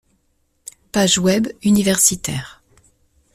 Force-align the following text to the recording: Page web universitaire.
Page 0.91 1.19
web 1.19 1.51
universitaire. 1.61 2.59